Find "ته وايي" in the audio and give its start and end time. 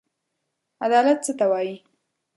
1.39-1.75